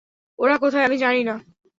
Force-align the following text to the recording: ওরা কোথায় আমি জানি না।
ওরা 0.39 0.55
কোথায় 0.57 0.85
আমি 0.85 0.97
জানি 0.97 1.21
না। 1.23 1.35